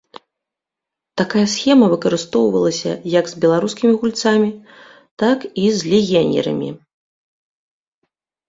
Такая 1.19 1.43
схема 1.55 1.85
выкарыстоўвалася 1.93 2.91
як 3.19 3.25
з 3.31 3.41
беларускімі 3.43 3.93
гульцамі, 4.05 4.49
так 5.25 5.39
і 5.65 5.69
з 5.77 5.93
легіянерамі. 5.93 6.69